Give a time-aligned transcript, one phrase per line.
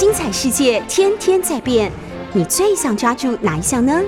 [0.00, 1.92] 精彩世界天天在变，
[2.32, 4.00] 你最想抓住哪一项呢？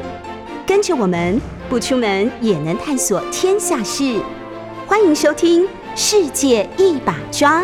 [0.67, 1.39] 跟着我们
[1.69, 4.19] 不出门也能探索天下事，
[4.87, 7.61] 欢迎收听《世界一把抓》。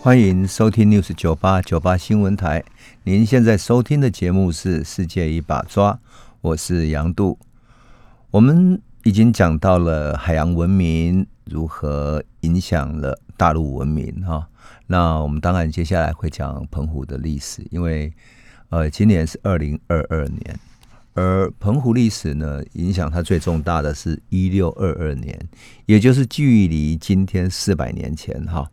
[0.00, 2.64] 欢迎收听 News 九八九八新闻台。
[3.04, 5.92] 您现在收听的节目是《世界一把抓》，
[6.40, 7.38] 我是杨度。
[8.32, 14.46] 我们已经讲到了海洋文明如何影响了大陆文明哈。
[14.86, 18.12] 那我们当然接下来会讲澎湖的历史，因为
[18.68, 20.58] 呃，今年是二零二二年，
[21.14, 25.38] 而澎湖历史呢，影响它最重大的是一六二二年，
[25.86, 28.70] 也就是距离今天四百年前哈。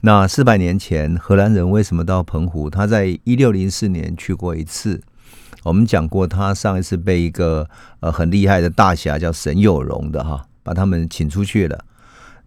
[0.00, 2.70] 那四百年前，荷兰人为什么到澎湖？
[2.70, 5.00] 他在一六零四年去过一次。
[5.64, 11.84] 我们讲过，他上一次被一个呃很厉害的大侠叫沈有容的哈，把他们请出去了。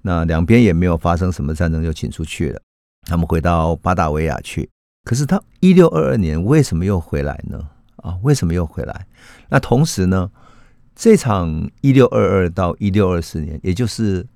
[0.02, 2.62] 那两边也没有发生什么战争，就请出去了。
[3.08, 4.70] 他们回到巴达维亚去。
[5.04, 7.70] 可是他一六二二年为什么又回来呢？
[7.98, 9.08] 啊，为什么又回来？
[9.50, 10.30] 那同时呢，
[10.96, 14.28] 这场一六二二到一六二四年，也就是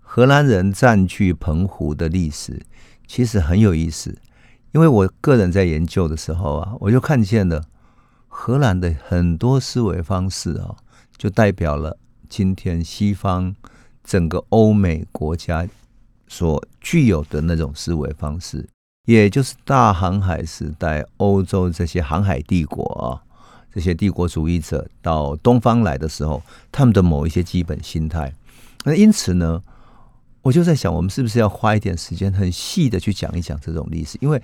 [0.00, 2.60] 荷兰人占据澎湖的历史
[3.06, 4.16] 其实很有意思，
[4.72, 7.64] 因为我个人在研究的时候啊，我就看见了
[8.28, 10.76] 荷兰的很多思维方式啊，
[11.16, 13.54] 就代表了今天西方
[14.04, 15.66] 整个欧美国家
[16.28, 18.66] 所具有的那种思维方式，
[19.06, 23.20] 也就是大航海时代欧洲这些航海帝国啊，
[23.72, 28.32] 这些帝国主义者到东方来的时候，他们的某一些基本心态。
[28.84, 29.62] 那因此呢？
[30.42, 34.18] 我就在想，我们是不是要花一点时间，很细的去讲一讲这种历史？
[34.20, 34.42] 因为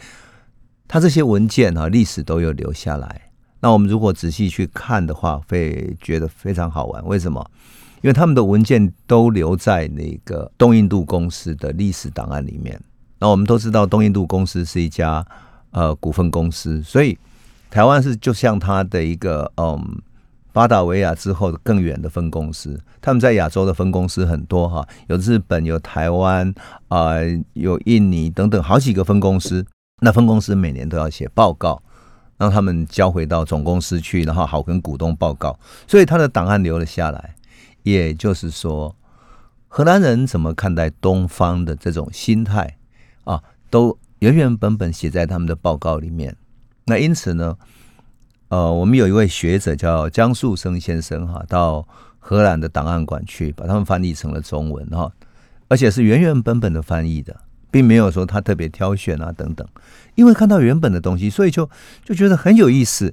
[0.87, 3.33] 他这些文件啊，历史都有留下来。
[3.59, 7.05] 那我们如果仔细去看的话，会觉得非常好玩。
[7.05, 7.50] 为什么？
[8.02, 12.80] 因为他们的文件都留在那个东印度公司的历史档案里面。
[13.18, 15.24] 那我们都知道，东印度公司是一家
[15.70, 17.19] 呃股份公司，所以
[17.70, 20.00] 台湾是就像它的一个嗯。
[20.50, 26.53] 巴达维亚之后更远的分公司，他们在亚洲的分公司很多哈，有日本、有台湾
[26.88, 27.12] 啊，
[27.53, 29.64] 有印尼等等好几个分公司。
[30.00, 31.81] 那分公司每年都要写报告，
[32.38, 35.56] 让他们交回到总公司去，然后好跟股东报告。
[35.87, 37.37] 所以他的档案留了下来。
[37.83, 38.94] 也就是说，
[39.69, 42.77] 荷兰人怎么看待东方的这种心态
[43.25, 46.37] 啊，都原原本本写在他们的报告里面。
[46.87, 47.56] 那因此呢？
[48.50, 51.87] 呃，我们有一位学者叫江树生先生哈，到
[52.19, 55.12] 荷兰的档案馆去，把他们翻译成了中文哈，
[55.69, 59.69] 而且是原原本本的翻译的，并没有说他特别挑选啊等等。
[60.15, 61.69] 因为看到原本的东西，所以就
[62.03, 63.12] 就觉得很有意思。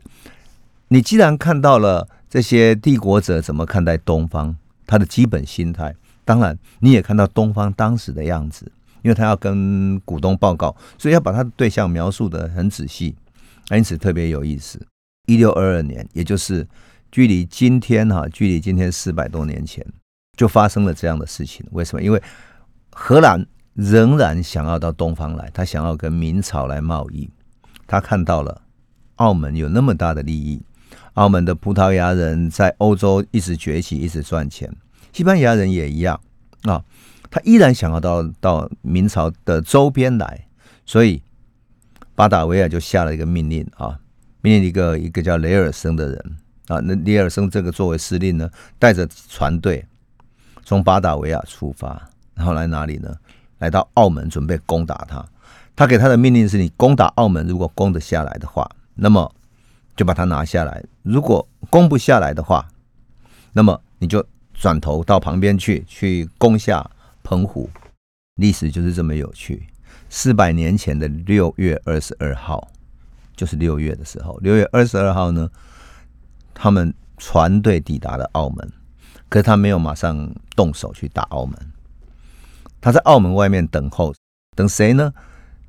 [0.88, 13.16] 你既然看到了这些帝国者怎么看待东方，他的基本心态，当然你也看到东方当时的样子，因为他要跟股东报告，所以要把他的对象描述的很仔细，
[13.72, 14.79] 因此特别有意思。
[15.28, 16.68] 一六二二年，也就是
[17.12, 19.84] 距离今天哈，距离今天四百多年前，
[20.38, 21.66] 就发生了这样的事情。
[21.72, 22.01] 为什么？
[22.03, 22.22] 因为
[22.91, 23.44] 荷兰
[23.74, 27.28] 仍然想要到东方来，他想要跟明朝来贸易。
[27.88, 28.62] 他看到了
[29.16, 30.62] 澳门有那么大的利益，
[31.16, 34.74] 澳门的葡萄牙人在欧洲一直崛起，一直赚钱。
[35.12, 36.20] 西班牙人也一样
[36.64, 36.84] 啊，
[37.30, 40.48] 他依然想要到到明朝的周边来，
[40.86, 41.22] 所以
[42.16, 44.00] 巴达维亚就下了一个命令啊。
[44.42, 46.38] 命令一个一个叫雷尔森的人
[46.68, 49.84] 啊，那雷尔森这个作为司令呢，带着船队
[50.64, 53.16] 从巴达维亚出发，然后来哪里呢？
[53.59, 55.25] 来到澳门，准备攻打他。
[55.75, 59.34] 他给他的命令是：你攻打澳门，如果攻得下来的话，那么
[59.95, 62.67] 就把它拿下来；如果攻不下来的话，
[63.53, 66.89] 那么你就转头到旁边去，去攻下
[67.23, 67.69] 澎湖。
[68.35, 69.67] 历史就是这么有趣。
[70.09, 72.67] 四百年前的六月二十二号。
[73.38, 75.50] 就是六月的时候，六月二十二号呢，
[76.53, 78.72] 他们船队抵达了澳门，
[79.27, 81.53] 可是他没有马上动手去打澳门，
[82.80, 84.15] 他在澳门外面等候，
[84.56, 85.13] 等谁呢？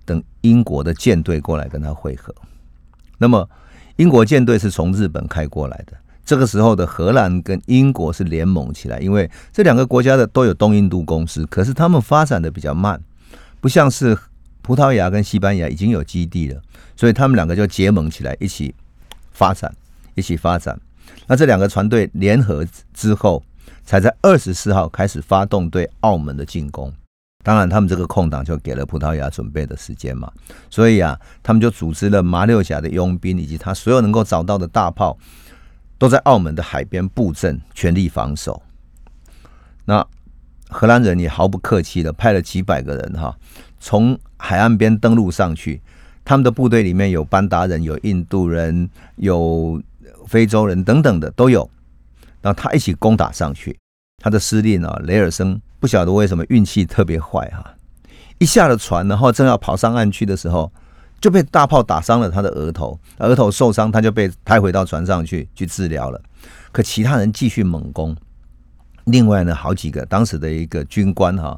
[0.04, 2.32] 等英国的舰队过来跟他会合。
[3.18, 3.50] 那么
[3.96, 5.92] 英国舰队是从日本开过来的，
[6.24, 13.00] 这个时候的荷兰跟英国是联盟起来，因为这两个国家的都有东印度公司，可是他们发展的比较慢，
[13.60, 14.16] 不像是。
[14.62, 16.60] 葡萄牙跟西班牙已经有基地了，
[16.96, 18.74] 所以他们两个就结盟起来，一起
[19.30, 19.72] 发展，
[20.16, 20.76] 一起发展。
[21.28, 23.40] 那这两个船队联合之后，
[23.84, 26.92] 才在二十四号开始发动对澳门的进攻。
[27.46, 30.28] 当然，他们这个空档就给了葡萄牙准备的时间嘛。
[30.68, 35.16] 所以啊，他们就组织了马六甲的佣兵以及他所有能够找到的大炮，
[35.96, 38.60] 都在澳门的海边布阵，全力防守。
[39.84, 40.04] 那
[40.70, 43.38] 荷兰人也毫不客气的派了几百个人哈，
[43.78, 45.80] 从海岸边登陆上去。
[46.24, 49.80] 他们的部队里面有班达人、有印度人、有
[50.26, 51.70] 非洲人等等的都有。
[52.42, 53.78] 然后他一起攻打上去。
[54.18, 57.74] 他的司令啊，雷尔森不晓得为什么运气特别坏哈，
[58.38, 60.72] 一下了船，然后正要跑上岸去的时候，
[61.20, 66.20] 就被大炮打伤了他的额头，额头受伤，他就被抬回到船上去去治疗了。
[66.72, 68.16] 可其他人继续猛攻。
[69.04, 71.56] 另外呢，好几个当时的一个军官哈，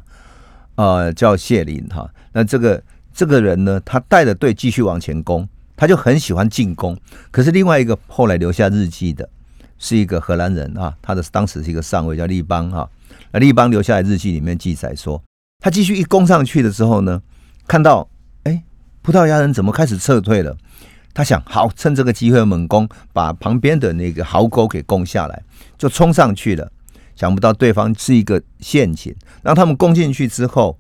[0.75, 2.09] 呃，叫谢林哈。
[2.33, 2.83] 那这个
[3.15, 6.97] 这个人呢，他带着队继续往前攻，他就很喜欢进攻。
[7.31, 9.29] 可是另外一个后来留下日记的，
[9.79, 12.89] 是一个荷兰人啊，他的当时是一个上尉叫利邦哈。
[13.31, 15.23] 那利邦留下来日记里面记载说，
[15.61, 17.21] 他继续一攻上去的时候呢，
[17.67, 18.09] 看到
[18.45, 18.63] 哎，
[19.03, 20.57] 葡萄牙人怎么开始撤退了？
[21.15, 25.43] 他想好趁这个机会猛攻，把旁边的那个壕沟给攻下来，
[25.77, 26.71] 就冲上去了。
[27.17, 30.79] 想不到对方是一个陷阱，让他们攻进去之后，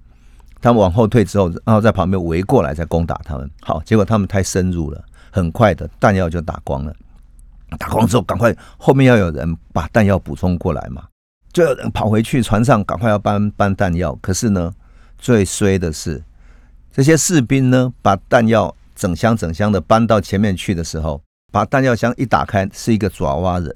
[0.61, 3.51] 他们往后退之后，然后在旁边围过来再攻打他们。
[3.61, 6.95] 好，结果他们太深入了，很快的弹药就打光了。
[7.77, 11.05] 打光之后，赶快后面要有人把弹药补充过来嘛，
[11.53, 14.17] 就有人跑回去船上，赶快要搬搬弹药。
[14.23, 14.73] 可是呢，
[15.19, 16.23] 最衰的是
[16.93, 21.21] 这些士兵呢，把弹药整箱整箱的搬到前面去的时候，
[21.53, 23.75] 把弹药箱一打开，是一个爪哇人。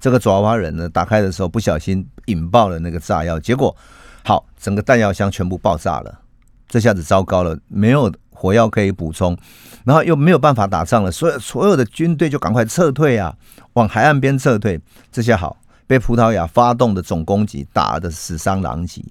[0.00, 3.76] 这个爪哇人呢，打开的时候不小心引爆了那个炸药，结果
[4.24, 6.20] 好，整个弹药箱全部爆炸了。
[6.68, 9.36] 这下子糟糕了，没有火药可以补充，
[9.84, 13.36] 然后又没有办法打仗了，所有所有的军队就赶快撤退啊，
[13.72, 14.80] 往海岸边撤退。
[15.10, 15.56] 这下好，
[15.86, 19.04] 被葡萄牙发动的总攻击打的死伤狼藉，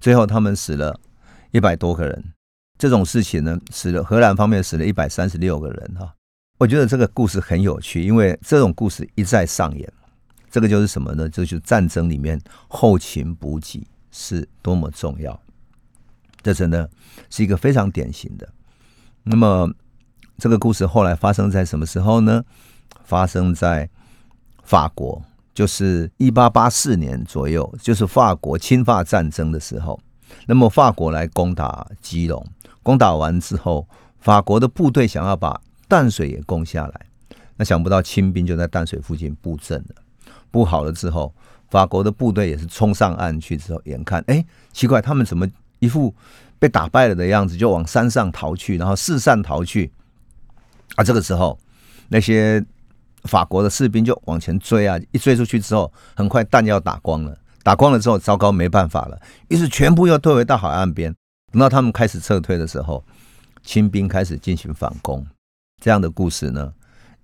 [0.00, 0.98] 最后他们死了
[1.50, 2.24] 一百多个人。
[2.78, 6.12] 这种事情呢，死了荷兰方面死了一百三十六个人哈。
[6.58, 9.92] 我觉得这个故事很有趣，因为这种故事一再上演。
[10.50, 11.28] 这个就是什么呢？
[11.28, 15.38] 就是战争里面后勤补给是多么重要。
[16.42, 16.88] 这真的
[17.30, 18.48] 是一个非常典型的。
[19.24, 19.68] 那么，
[20.38, 22.44] 这个故事后来发生在什么时候呢？
[23.04, 23.88] 发生在
[24.62, 25.22] 法国，
[25.54, 29.98] 就是一八八四年左右，就是法国侵法战争的时候。
[30.46, 32.44] 那么，法国来攻打基隆，
[32.82, 33.86] 攻打完之后，
[34.20, 37.06] 法国的部队想要把淡水也攻下来，
[37.56, 39.94] 那想不到清兵就在淡水附近布阵了。
[40.50, 41.32] 布好了之后，
[41.68, 45.46] 法国的部队也是冲上岸去之后，眼看哎，奇怪，他们怎么
[45.78, 46.12] 一副
[46.58, 49.92] 被打败了的样子，就往山上逃去，然后四散逃去。
[50.96, 51.58] 啊，这个时候
[52.08, 52.64] 那些
[53.24, 61.14] 法国的士兵就往前追啊，一追出去之后，很快弹药打光了，打光了之后，糟糕，没办法了，于是全部又退回到海岸边。
[61.52, 63.04] 等到他们开始撤退的时候，
[63.62, 65.26] 清兵开始进行反攻。
[65.82, 66.72] 这样的故事呢，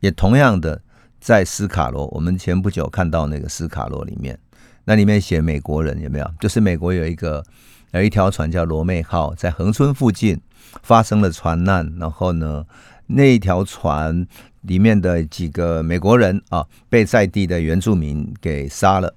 [0.00, 0.82] 也同样的。
[1.22, 4.38] 在斯卡罗，我们前不久看到那个斯卡罗里面，
[4.86, 6.26] 那里面写美国人有没有？
[6.40, 7.44] 就是美国有一个
[7.90, 10.40] 有一条船叫罗妹号，在恒春附近
[10.82, 12.64] 发生了船难，然后呢，
[13.12, 14.26] 那一条船
[14.62, 19.12] 里面的几个美国人啊，被在地的原住民给杀了。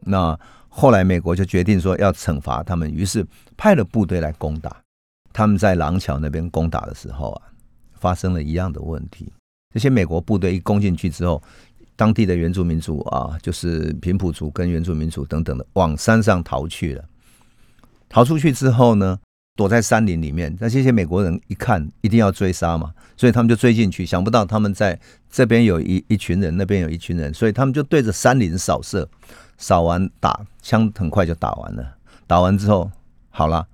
[0.00, 0.38] 那
[0.68, 3.26] 后来美国就决定说要惩罚他们，于是
[3.56, 4.76] 派了部队来攻打。
[5.32, 7.42] 他们在廊桥那边攻打的时候啊，
[7.94, 9.32] 发生了一样的问题。
[9.72, 11.42] 这些美国部队一攻进去之后，
[11.96, 17.04] 当地的原住民族啊，就是平埔族跟原住民族等等的，往山上逃去了。
[18.08, 19.18] 逃出去之后呢，
[19.56, 20.56] 躲在山林里面。
[20.60, 24.04] 那这些美国人一看，一定要追杀嘛，所以他们就追进去。
[24.04, 24.98] 想不到他们在
[25.30, 29.08] 这边有一一群人，那边有一群人，所以他们就对着山林扫射。
[29.56, 31.96] 扫完打枪，很快就打完了。
[32.26, 32.90] 打完之后，
[33.30, 33.68] 好了，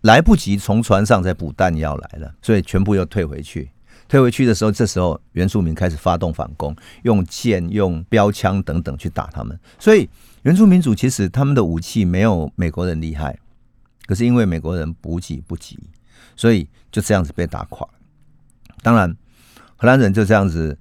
[0.00, 3.70] 来不及从船上再补弹药来了，所以全部又退回去。
[4.08, 9.56] 退回去的时候，这时候原住民开始发动反攻，用剑、用标枪等等去打他们。
[9.78, 10.10] 所以
[10.42, 13.38] 原住民族其实他们的武器没有美国人厉害，
[14.10, 15.78] 可是因为美国人补给不及，
[16.34, 17.88] 所以就这样子被打垮。
[18.82, 19.16] 当然，
[19.76, 20.76] 荷兰人就这样子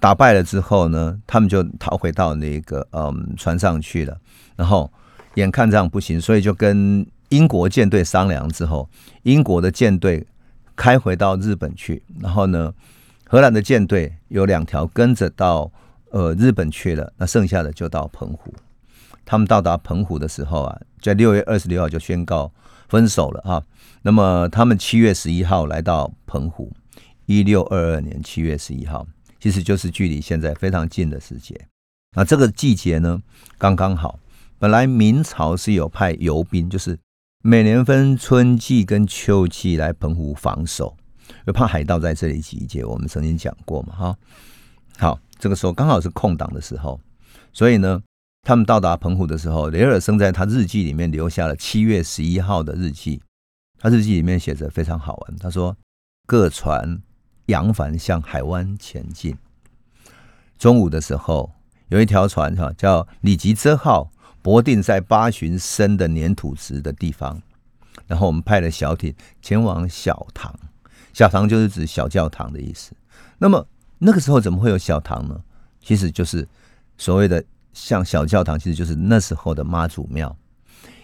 [0.00, 4.18] 打败了之后呢，他们就逃回到那个嗯船上去了。
[4.56, 4.90] 然后
[5.34, 8.88] 眼看这样不行，所以就跟英国舰队商量之后，
[9.24, 10.26] 英国的舰队。
[10.74, 12.72] 开回到日本去，然后呢，
[13.26, 15.70] 荷兰的舰队有两条跟着到
[16.10, 18.52] 呃日本去了，那剩下的就到澎湖。
[19.26, 22.50] 他们到达澎湖的时候啊，在六月二十六号就宣告
[22.88, 23.62] 分手了啊。
[24.00, 26.72] 那么他们七月十一号来到澎湖，
[27.26, 29.06] 一六二二年七月十一号，
[29.38, 31.60] 其实就是距离现在非常近的时节。
[32.16, 33.20] 那这个季节呢，
[33.58, 34.18] 刚刚好。
[34.58, 36.98] 本来明朝是有派游兵，就是。
[37.44, 40.96] 每年分春季跟秋季来澎湖防守，
[41.46, 42.84] 又怕海盗在这里集结。
[42.84, 44.16] 我们曾经讲过嘛，哈。
[44.96, 47.00] 好，这个时候刚好是空档的时候，
[47.52, 48.00] 所以呢，
[48.44, 53.22] 他们到达澎湖的时候，雷尔森在他日记里面留下了七月十一号的日记。
[53.78, 55.76] 他日记里面写着非常好玩，他说
[56.26, 57.00] ：“各船
[57.46, 59.36] 扬帆向海湾前进。
[60.58, 61.52] 中午的时候，
[61.86, 64.10] 有一条船哈叫里吉泽号，
[64.42, 67.40] 泊定在八旬深的粘土池的地方。
[68.08, 70.52] 然后我们派了小艇前往小堂，
[71.12, 72.92] 小堂就是指小教堂的意思。
[73.38, 73.68] 那么
[73.98, 75.40] 那个时候怎么会有小堂呢？
[75.80, 76.48] 其实就是
[76.98, 80.36] 所谓的。”像小教堂，其实就是那时候的妈祖庙，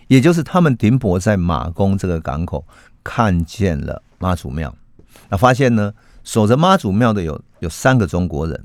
[0.06, 2.66] 也就是他们停泊在马公这个港口，
[3.02, 4.74] 看见了妈祖庙，
[5.28, 5.92] 那发现呢，
[6.24, 8.64] 守着妈祖庙的有有三个中国人，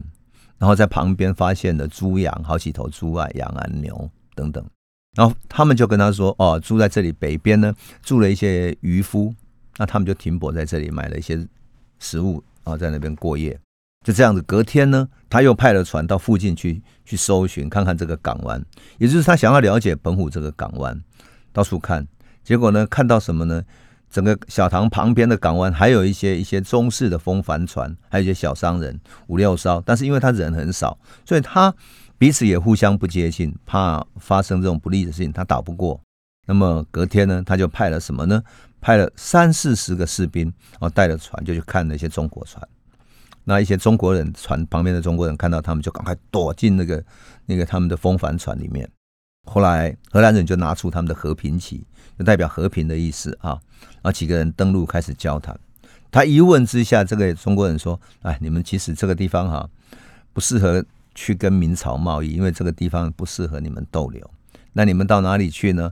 [0.57, 4.63] 然后在旁边发现了猪羊，好几头猪啊、羊啊、牛等等，
[5.15, 9.33] 然后他们就跟他说：“哦，住在这里北边呢，住了一些渔夫，
[9.77, 11.47] 那他们就停泊在这里，买了一些
[11.99, 13.59] 食物啊，在那边过夜。”
[14.03, 18.63] 就这样子，隔天呢，他又派了船到附近去去搜寻，看看这个港湾，
[18.97, 21.01] 也就是他想要了解澎湖这个港湾，
[21.53, 22.05] 到处看。
[22.43, 23.63] 结果呢，看到什么呢？
[24.09, 29.81] 整个小塘旁边的港湾还有一些一些中式的风帆船，还有一些小商人五六艘。
[29.83, 30.95] 但是因为他人很少，
[31.25, 31.73] 所以他
[32.17, 35.99] 彼此也互相不接近，怕发生这种不利的事情，他打不过。
[36.45, 38.43] 那么隔天呢，他就派了什么呢？
[38.81, 40.43] 派了三四十个士兵，
[40.73, 42.61] 然后带着船就去看那些中国船。
[43.45, 47.03] 那一些中国人船旁边的中国人看到他们就赶快躲进那个
[47.45, 48.89] 那个他们的风帆船里面。
[49.45, 51.85] 后来荷兰人就拿出他们的和平旗，
[52.17, 53.59] 就代表和平的意思啊。
[53.95, 55.59] 然后几个人登陆开始交谈。
[56.09, 59.69] 他一问之下，这个中国人说：“哎，你们其实这个地方哈
[60.31, 60.83] 不适合
[61.13, 64.29] 去跟明朝贸易，因为这个地方不适合你们逗留。
[64.71, 65.91] 那你们到哪里去呢？”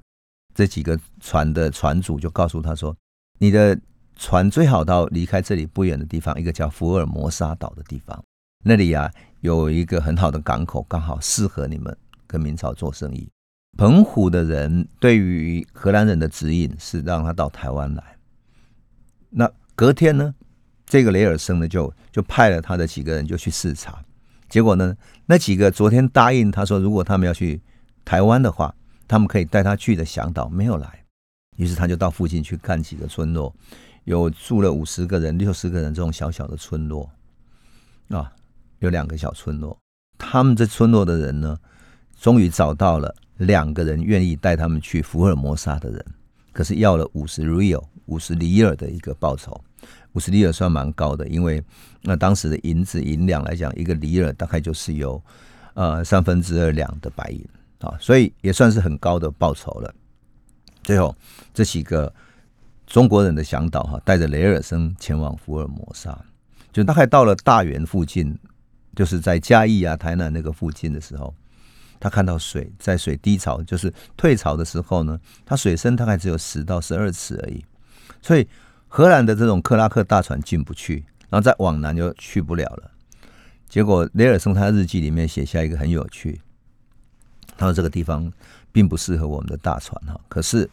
[0.55, 2.95] 这几个船的船主就告诉他说
[3.39, 3.77] ：“你的。”
[4.21, 8.23] 船最好到离开这里不远的地方，一个叫福尔摩沙岛的地方。
[8.63, 11.97] 那里啊有一个很好的港口，刚好适合你们
[12.27, 13.27] 跟明朝做生意。
[13.79, 18.15] 澎湖的人对于荷兰人的指引是让他到台湾来。
[19.31, 20.35] 那隔天呢，
[20.85, 24.05] 这个雷尔森呢就就派了他的几个人就去视察。
[24.47, 27.59] 结果呢，那几个昨天答应他说，如果他们要去
[28.05, 28.75] 台湾的话，
[29.07, 31.03] 他们可以带他去的向导没有来。
[31.57, 33.51] 于是他就到附近去看几个村落。
[34.05, 37.09] 有住了五十个人、六十个人这种小小的村落
[38.09, 38.31] 啊，
[38.79, 39.77] 有两个小村落。
[40.17, 41.57] 他们这村落的人呢，
[42.19, 46.05] 终于找到了两个人愿意带他们去福尔摩沙的人，
[46.51, 49.59] 可是要了五十 real 五十里尔的一个报酬。
[50.13, 51.63] 五十里尔算蛮高的，因为
[52.01, 55.23] 那当时的银子银两来讲，一个里尔大概就是有
[55.75, 57.47] 呃三分之二两的白银
[57.79, 59.93] 啊，所以也算是很高的报酬了。
[60.81, 61.15] 最后
[61.53, 62.11] 这几个。
[62.91, 66.25] 中国人的向导哈，带着雷尔森前往福尔摩沙，
[66.73, 68.37] 就大概到了大园附近，
[68.93, 71.33] 就是在嘉义啊、台南那个附近的时候，
[72.01, 77.63] 他看到水在水低潮，就是退潮的时候呢，它水深大概只有十到十二尺而已，
[78.21, 78.45] 所以
[78.89, 82.91] 荷兰的这种克拉克大船进不去，然后再往南就去不了了。
[83.69, 86.41] 结果雷尔森他日记里面写下一个很有趣，
[87.55, 88.29] 他说这个地方
[88.73, 90.69] 并不适合我们的大船哈，可是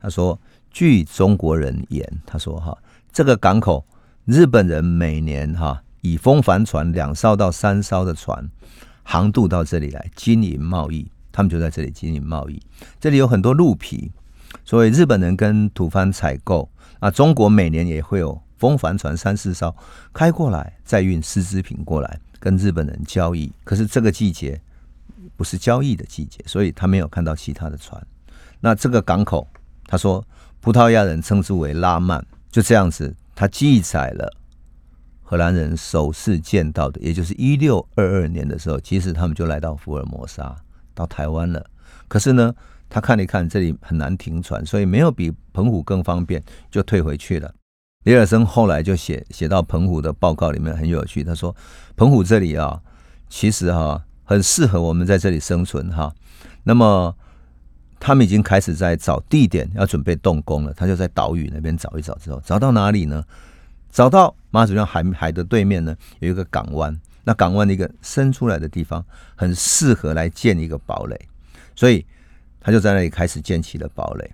[0.00, 0.38] 他说。
[0.70, 2.76] 据中国人言，他说：“哈，
[3.12, 3.84] 这个港口，
[4.26, 8.48] 日本人每年哈以风帆船两艘到三艘的船
[9.02, 12.62] 航渡到这里来经营贸易，他们就在这里经营贸易。
[13.00, 14.12] 这里有很多鹿皮，
[14.64, 16.70] 所以日本人跟土方采购
[17.00, 17.10] 啊。
[17.10, 19.74] 中国每年也会有风帆船三四艘
[20.12, 23.50] 开过来，再运丝织品过来跟日本人交易。
[23.64, 24.60] 可是这个季节
[25.36, 28.00] 不是交易的季节，所以他没有看到其他的船。
[28.60, 29.48] 那这个港口，
[29.86, 30.24] 他说。”
[30.60, 34.32] 葡萄牙人称之为拉曼，就这样子，他记载了
[35.22, 40.56] 荷兰人首次见到的，也就是一六二二年的时候，其实他们就来到福尔摩沙，
[40.94, 41.64] 到台湾了。
[42.08, 42.54] 可是呢，
[42.88, 47.54] 他看了一看，这里很难停船，所以没有比澎湖更方便，就退回去了。
[48.04, 51.54] 李尔森后来就写写到澎湖的报告里面很有趣，他说
[51.96, 52.80] 澎湖这里啊，
[53.28, 56.14] 其实哈很适合我们在这里生存哈。
[56.64, 57.14] 那么
[58.00, 60.72] 他们已经开始在找地点，要准备动工了。
[60.74, 63.24] 他就在岛屿那边找一找，之后找到哪里呢？
[63.90, 66.94] 找到马祖庙海海的对面呢，有一个港湾。
[67.24, 71.18] 那港湾的一个伸出来的地方，很适合来建一个堡垒。
[71.74, 72.04] 所以
[72.60, 74.30] 他就在那里开始建起了堡垒。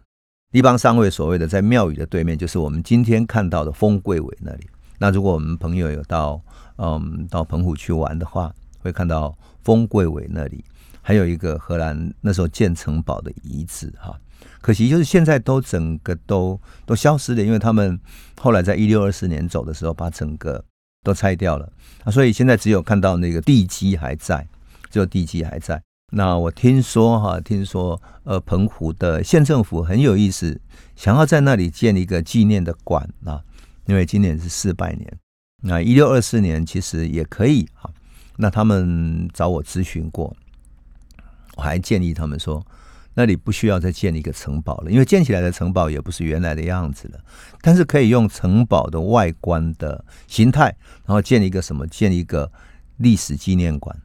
[0.52, 4.66] 地方上位所谓的在庙宇的对面，就是我们今天看到的丰贵尾那里。
[4.98, 6.40] 那如果我们朋友有到
[6.76, 10.64] 嗯到澎湖去玩的话，会看到丰贵尾那里。
[11.06, 14.18] 还有一个荷兰那时候建城堡的遗址哈，
[14.62, 18.00] 可惜就是现在都整个都都消失了，因为他们
[18.40, 20.64] 后来在一六二四年走的时候把整个
[21.02, 21.70] 都拆掉了
[22.04, 24.48] 啊，所以现在只有看到那个地基还在，
[24.90, 25.82] 只有地基还在。
[26.10, 30.58] 那我听说哈，听说呃，澎湖的县政府很有意思，
[30.96, 33.42] 想要在那里建一个纪念的馆啊，
[33.84, 35.18] 因为今年是四百年。
[35.62, 37.90] 那一六二四年其实也可以哈。
[38.36, 40.36] 那他们找我咨询过，
[41.56, 42.64] 我还建议他们说，
[43.14, 47.18] 那里不需要再建一个城堡了，因为建起来的城堡也不是原来的样子了。
[47.60, 51.86] 但是可以用城堡的外观的形态，然后建一个什么？
[51.86, 52.50] 建一个
[52.96, 53.96] 历史纪念馆。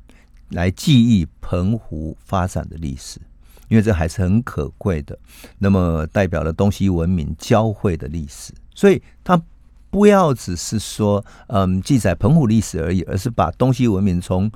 [0.51, 3.21] 来记忆澎湖发展的历史，
[3.67, 5.15] 因为这还是很可贵的。
[5.59, 9.39] 那么代表了东西文明交汇的历史，所以它
[9.91, 14.51] 不要只是说嗯记载澎湖历史而已，而是把东西文明从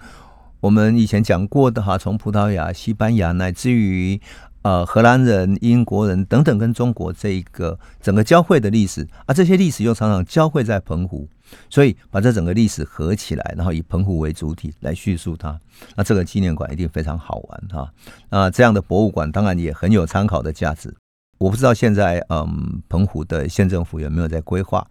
[0.64, 4.20] 我们以前讲过的哈，从葡萄牙、西班牙，乃至于。
[4.64, 11.28] 呃，荷兰人、英国人等等，跟中国这一个整个交汇的历史啊，这些历史又常常交汇在澎湖，
[11.70, 15.60] 所以把这整个历史合起来，然后以澎湖为主体来叙述它，
[15.98, 17.92] 那这个纪念馆一定非常好玩哈。
[18.30, 20.96] 那这样的博物馆当然也很有参考的价值。
[21.40, 24.88] 我不知道现在嗯，澎湖的县政府有没有在规划，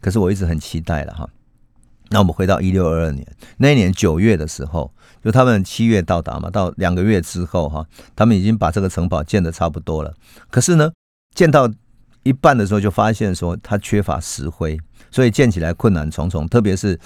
[0.00, 1.28] 可是我一直很期待了哈。
[2.12, 3.26] 那我们回到一六二二年，
[3.56, 4.92] 那一年九月的时候，
[5.24, 10.14] 就他们七月到达嘛，到两个月之后哈，他们已经把这个城堡建的差不多了。
[10.50, 10.92] 可是呢，
[11.34, 11.68] 建到
[12.22, 14.78] 一半的时候，就发现说它缺乏石灰，
[15.10, 16.46] 所以建起来困难重重。
[16.46, 17.00] 特别是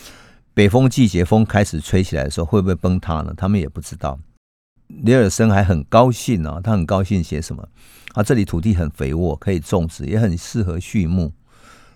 [0.52, 3.32] 北风季节，风开始吹起来的时候，会不会崩塌呢？
[3.36, 4.18] 他们也不知道。
[4.88, 7.68] 李尔森还很高兴啊，他很高兴写什么
[8.14, 8.22] 啊？
[8.22, 11.32] 这里土地很肥沃，可以种植，也很适合畜牧。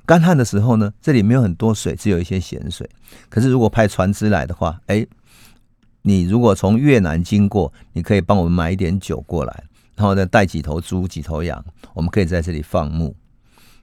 [0.06, 2.88] 干旱的时候呢，这里没有很多水，只有一些咸水。
[3.28, 5.06] 可是如果派船只来的话，哎，
[6.02, 9.64] 你如果从越南经过，你可以帮我们买一点酒过来，
[9.94, 11.64] 然后再带几头猪、几头羊，
[11.94, 13.14] 我们可以在这里放牧。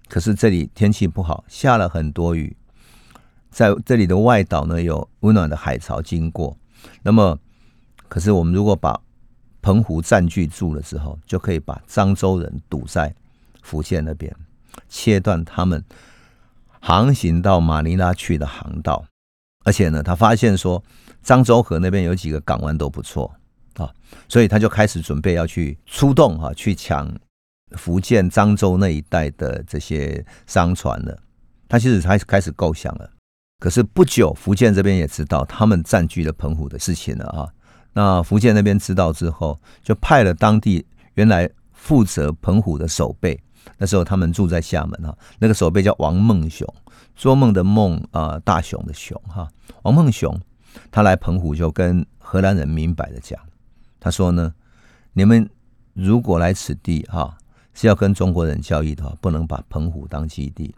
[0.09, 2.55] 可是这里天气不好，下了很多雨，
[3.49, 6.57] 在这里的外岛呢，有温暖的海潮经过。
[7.03, 7.37] 那么，
[8.07, 8.99] 可是我们如果把
[9.61, 13.13] 澎湖占据住了之后，就可以把漳州人堵在
[13.61, 14.33] 福建那边，
[14.89, 15.83] 切断他们。
[16.79, 19.03] 航行到马尼拉去的航道，
[19.65, 20.81] 而且呢，他发现说
[21.25, 23.33] 漳州河那边有几个港湾都不错
[23.75, 23.91] 啊，
[24.29, 27.11] 所以他就开始准备要去出动哈，去抢
[27.71, 31.17] 福建漳州那一带的这些商船了。
[31.67, 33.09] 他其实开始开始构想了，
[33.59, 37.49] 可是不久，福建这边也知道他们占据了澎湖的事情了啊。
[37.91, 40.85] 那福建那边知道之后，就派了当地
[41.15, 43.37] 原来负责澎湖的守备。
[43.77, 46.67] 那时候他们住在厦门哈，那个守备叫王梦雄，
[47.15, 49.47] 做梦的梦啊，大雄的雄哈。
[49.83, 50.39] 王梦雄
[50.91, 53.39] 他来澎湖就跟荷兰人明摆的讲，
[53.99, 54.53] 他说呢，
[55.13, 55.49] 你们
[55.93, 57.37] 如果来此地哈
[57.73, 60.73] 是要跟中国人交易的话，不能把澎湖当基地。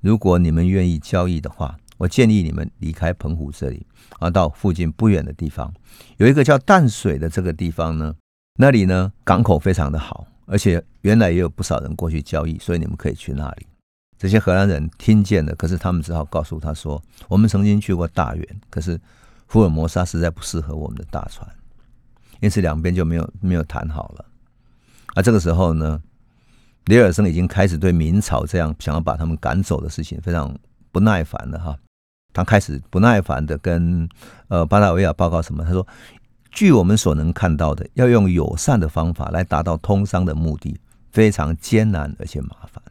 [0.00, 3.86] 如果你们愿意交易的话，我建议你们离开澎湖这里
[4.18, 5.72] 啊，到附近不远的地方，
[6.16, 8.14] 有一个叫淡水的这个地方呢，
[8.58, 10.26] 那里呢港口非常的好。
[10.52, 13.66] 而且原来也有不少人过去交易，所以你们可以去那里。
[14.18, 19.00] 这些荷兰人听见了，可是他们只好告诉他说：“我们曾经去过大员，可是
[19.48, 21.48] 福尔摩沙实在不适合我们的大船。”
[22.40, 24.24] 因此两边就没有没有谈好了。
[25.14, 25.98] 而这个时候呢，
[26.84, 30.54] 李尔森已经开始对明朝这样想要把他们赶走的事情非常
[30.90, 31.74] 不耐烦了哈。
[32.34, 34.06] 他开始不耐烦的跟
[34.48, 35.64] 呃巴达维亚报告什么？
[35.64, 35.86] 他说。
[36.52, 40.78] 据我们所能看到的，要用友善的方法来达到通商的目的，
[41.10, 42.82] 非常艰难而且麻烦。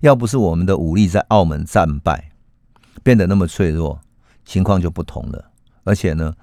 [0.00, 2.32] 要不是我们的武力在澳门战败，
[3.04, 4.00] 变得那么脆弱，
[4.44, 5.50] 情况就不同了。
[5.84, 6.34] 而且呢，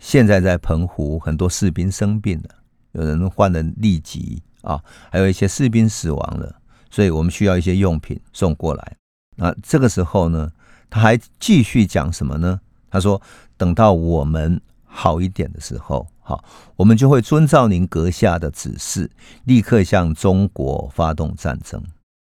[0.00, 2.50] 现在在澎湖很多士兵生病了，
[2.92, 6.56] 有人患了痢疾啊，还有一些士兵死亡了，
[6.90, 8.96] 所以我们需要一些用品送过来。
[9.36, 10.50] 那这个时候呢，
[10.90, 12.60] 他还继续讲什么呢？
[12.90, 13.22] 他说
[13.56, 14.60] ：“等到我们。”
[14.96, 16.42] 好一点的时候，好，
[16.76, 19.10] 我们就会遵照您阁下的指示，
[19.42, 21.82] 立刻向中国发动战争。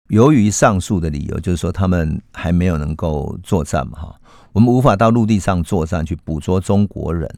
[0.08, 4.20] 由于上述的理由，就是说他们还没有能够作战嘛，哈，
[4.52, 7.30] 我们无法到陆地上作战去捕捉中国人。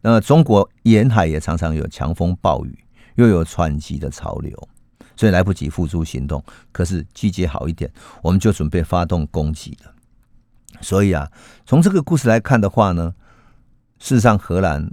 [0.00, 2.78] 那中国沿海也常常有强风暴雨，
[3.16, 4.56] 又有湍急的潮流，
[5.16, 6.40] 所以来不及付诸行动。
[6.70, 7.90] 可是季节好一点，
[8.22, 9.92] 我们就准备发动攻击了。
[10.80, 11.28] 所以啊，
[11.66, 13.12] 从这个故事来看的话呢。
[13.98, 14.90] 事实上，荷兰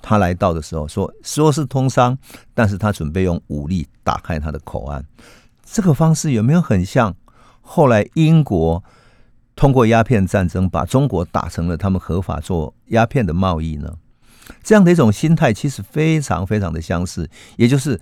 [0.00, 2.16] 他来到的时候说说是通商，
[2.54, 5.04] 但是他准备用武力打开他的口岸。
[5.64, 7.14] 这个方式有没有很像
[7.60, 8.82] 后来英国
[9.54, 13.94] 通过鸦片战争把中国打成了他们合法做鸦片的贸易呢？
[14.62, 17.28] 这样的一种心态其实非常非常的相似。
[17.56, 17.98] 也就是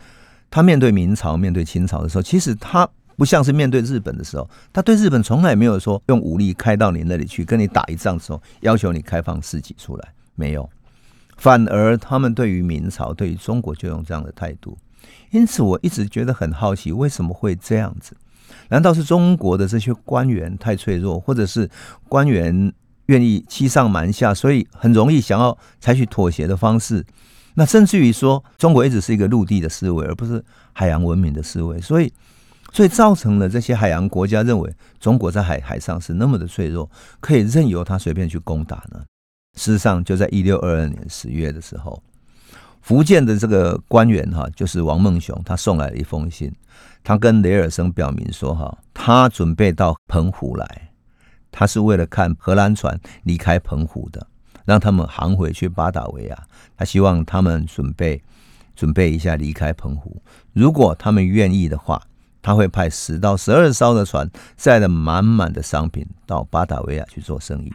[0.50, 10.08] 他面对明朝、面对清朝的时候，其实他不像是面对日本的时候，他对日本从来没有说用武力开到你那里去跟你打一仗的时候，要求你开放自己出来。
[10.34, 10.68] 没有，
[11.36, 14.76] 反而他们对于明朝、对于中国就用这样的态度。
[15.30, 18.16] 因此，我一直觉得很好奇，为什么会这样子？
[18.68, 21.68] 难道是中国的这些官员太脆弱，或者是
[22.08, 22.72] 官员
[23.06, 27.04] 愿意欺上瞒下，所以很容易想要采取妥协的方式？
[27.54, 32.12] 那甚至于说，中国一直是一个陆地的思维，而不是海洋文明的思维，所以，
[32.72, 36.88] 所以造成了这些海洋国家认为中国在海海上是那么的脆弱，
[37.18, 39.02] 可以任由他随便去攻打呢？
[39.56, 42.02] 事实上，就在一六二二年十月的时候。
[42.80, 46.50] 福建的这个官员哈，就是王孟雄，他送来了一封信，
[47.04, 50.90] 他跟雷尔森表明说哈，他准备到澎湖来，
[51.52, 54.26] 他是为了看荷兰船离开澎湖的，
[54.64, 58.22] 让他们航回去巴达维亚，他希望他们准备
[58.74, 60.22] 准备一下离开澎湖，
[60.54, 62.00] 如果他们愿意的话，
[62.40, 67.70] 他会派十到十二艘的船载了满满的商品到巴达维亚去做生意。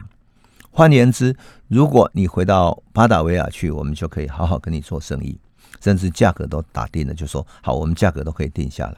[0.76, 1.34] 换言之，
[1.68, 5.40] 如果你回到巴达维亚去，我们就可以好好跟你做生意，
[5.80, 8.96] 甚至价格都打定了，就说好，我们价格都可以定下来。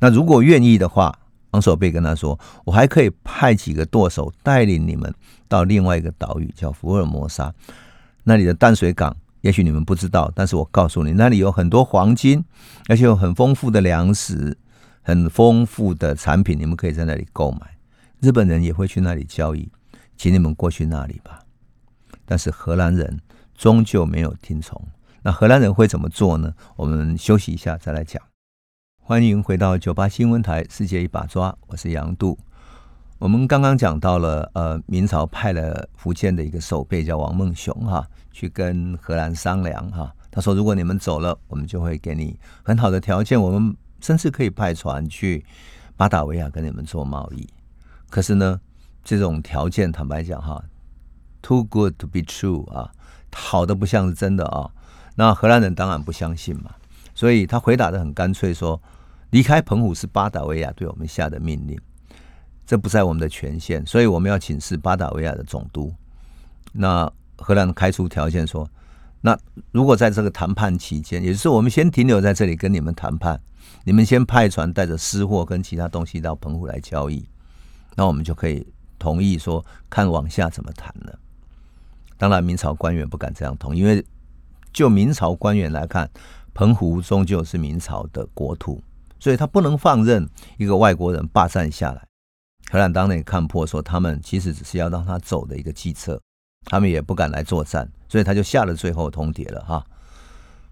[0.00, 1.14] 那如果愿意的话，
[1.50, 5.14] 昂首贝跟他说，我还可以派几个舵手带领你们
[5.48, 7.52] 到另外一个岛屿，叫福尔摩沙，
[8.24, 12.42] 那里的淡水港，也许你们不知道，但是我告诉你，那里有很多黄金，
[12.88, 14.56] 而且有很丰富的粮食，
[15.02, 17.76] 很丰富的产品，你们可以在那里购买。
[18.20, 19.70] 日本人也会去那里交易。
[20.18, 21.38] 请你们过去那里吧，
[22.26, 23.20] 但是荷兰人
[23.54, 24.76] 终究没有听从。
[25.22, 26.52] 那荷兰人会怎么做呢？
[26.74, 28.20] 我们休息一下再来讲。
[29.00, 32.36] 欢迎回到九八新闻台《世界一把抓》，我是杨度。
[33.18, 40.12] 我们刚刚讲到了，呃，明朝派了福建的一个守备叫王孟雄哈，去跟荷兰商量哈。
[40.32, 45.46] 他说，如果你们走了，我们就会给你很好的条件，我们甚至可以派船去
[45.96, 47.48] 巴达维亚跟你们做贸易。
[48.10, 48.60] 可是呢？
[49.08, 50.62] 这种条件，坦白讲哈
[51.40, 52.92] ，too good to be true 啊，
[53.32, 54.70] 好的不像是真的啊。
[55.14, 56.74] 那荷兰人当然不相信嘛，
[57.14, 58.78] 所以他回答的很干脆，说
[59.30, 61.80] 离开澎湖是巴达维亚对我们下的命令，
[62.66, 65.90] 这不在我们的权限，所以我们要请示巴达维亚的总督。
[66.70, 68.68] 那荷兰开出条件说，
[69.22, 69.34] 那
[69.72, 73.40] 如果在这个谈判期间，也就是我们先停留在这里跟你们谈判，
[73.84, 77.26] 你们先派船带着私货跟其他东西到澎湖来交易，
[77.96, 78.66] 那我们就可以。
[78.98, 81.12] 同意说看往下怎么谈呢？
[82.16, 84.04] 当然，明朝官员不敢这样同，因为
[84.72, 86.10] 就明朝官员来看，
[86.52, 88.82] 澎湖终究是明朝的国土，
[89.20, 92.04] 所以他不能放任一个外国人霸占下来。
[92.70, 96.20] 荷兰当年看破，说他们其实只是要让他走的一个计策，
[96.64, 99.86] 他们也不敢来作战，所以他就下了最后通牒了哈。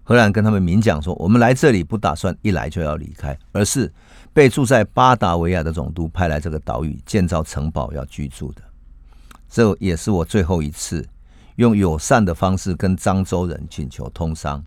[0.07, 3.91] 荷兰跟他们明讲说，我们来这里不打算一来就要离开，而是。
[4.33, 8.61] 被住在巴达维亚的总督派来这个岛屿建造城堡要居住的，
[9.49, 11.03] 这也是我最后一次
[11.55, 14.63] 用友善的方式跟漳州人请求通商，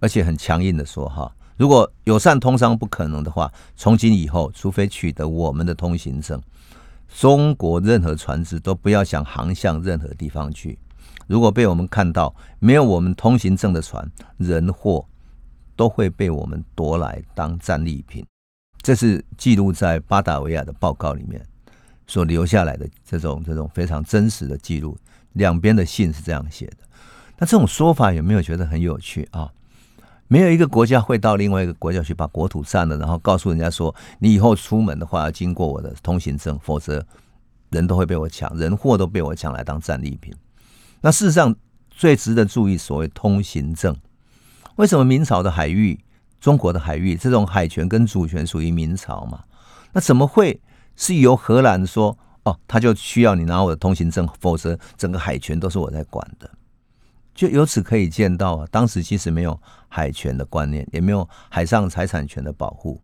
[0.00, 6.42] 而且很强硬的说哈，如果友善通商不可能的话，从今以后，除非取得我们的通行证，
[7.08, 10.76] 中国任何船只都不要想航向任何地方去。
[11.32, 15.02] 如果被我们看到没有我们通行证的船，人货
[15.74, 18.22] 都会被我们夺来当战利品。
[18.82, 21.42] 这是记录在巴达维亚的报告里面
[22.06, 24.94] 所留下来的这种这种非常真实的记录，
[25.32, 26.76] 两边的信是这样写的。
[27.38, 29.50] 那这种说法有没有觉得很有趣啊？
[30.28, 37.02] 没有一个国家会到另外一个国家去把国土占了，然后告诉人家说，你以后出门的话要经过我的通行证，否则
[37.70, 40.30] 人都会被我抢，人货都被我抢来当战利品。
[41.02, 41.54] 那事实上
[41.90, 43.94] 最值得注意，所谓通行证，
[44.76, 46.00] 为什么明朝的海域？
[46.40, 49.44] 中国的海域，这种海权跟主权属于明朝嘛？
[49.92, 50.60] 那怎么会
[50.96, 52.58] 是由荷兰说哦？
[52.66, 56.50] 他就需要你拿我的通行证，否则整个海权都是我在管的。
[57.32, 59.56] 就由此可以见到啊，当时其实没有
[59.88, 63.00] 海权的观念，也没有海上财产权的保护。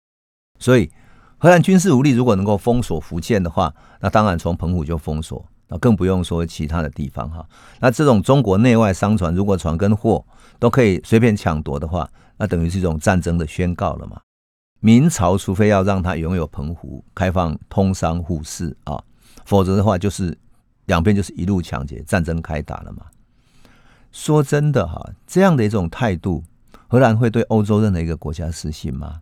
[0.59, 0.91] 所以，
[1.39, 7.46] 荷兰军事武力如果能够封锁福建的话，那当然从澎湖就封锁，那更不用说其他的地方哈。
[7.81, 10.24] 那这种中国内外商船，如果船跟货
[10.59, 14.20] 都可以随便抢夺的话，那等于是一种战争的宣告了嘛？
[14.81, 19.02] 明朝除非要让他拥有澎湖，开放通商互市啊，
[19.44, 20.38] 否则的话就是
[20.87, 23.07] 两边就是一路抢劫，战争开打了嘛。
[24.12, 26.44] 说真的哈，这样的一种态度，
[26.87, 29.20] 荷兰会对欧洲任何一个国家失信吗？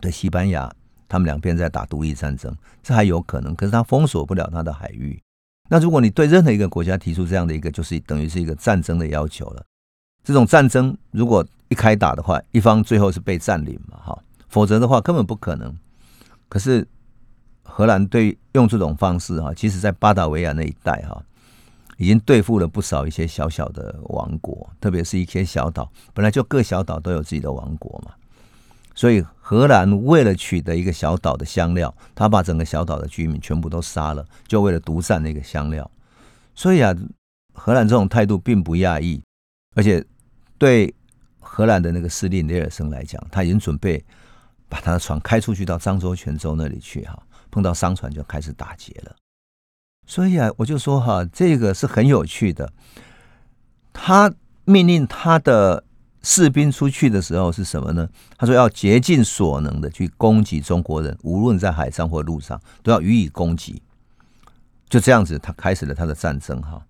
[0.00, 0.70] 对西班牙，
[1.08, 5.20] 他们两边在打独立战争，这还有可能，可是他封锁不了他的海域。
[5.68, 9.62] 那如果你对任何一个国家提出这样的一个，就是等于是一个战争的要求了。
[10.24, 15.74] 这种战争如果一开打的话，一方最后是被占领嘛，哈，否则的话根本不可能。
[16.48, 16.86] 可是
[17.62, 21.22] 荷兰对用这种方式哈，其实在巴达维亚那一带哈，
[21.98, 28.12] 已经对付了不少一些小小的王国，特别是一些小岛，本来就各小岛都有自己的王国嘛。
[28.94, 35.90] 所以荷兰为了取得一个小岛的香料，他把整个小岛的居民全部都杀了，就为了独占那个香料。
[36.54, 36.94] 所以啊，
[37.54, 39.22] 荷兰这种态度并不讶异，
[39.74, 40.04] 而且
[40.58, 40.94] 对
[41.40, 44.04] 荷兰的那个司令雷尔森来讲，他已经准备
[44.68, 47.18] 把他的船开出去到漳州、泉州那里去哈，
[47.50, 49.16] 碰到商船就开始打劫了。
[50.06, 52.70] 所以啊，我就说哈，这个是很有趣的。
[53.94, 54.30] 他
[54.66, 55.84] 命令他的。
[56.22, 58.08] 士兵出去的时候是什么呢？
[58.36, 63.80] 他说要竭尽所能的去攻击中国人，无论在海上或陆上，都要予以攻击。
[64.88, 66.60] 就这样子，他开始了他的战争。
[66.62, 66.82] 哈，